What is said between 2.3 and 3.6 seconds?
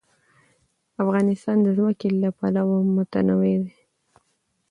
پلوه متنوع